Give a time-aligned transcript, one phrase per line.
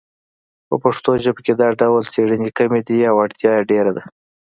[0.67, 4.03] په پښتو ژبه کې دا ډول څیړنې کمې دي او اړتیا یې ډېره ده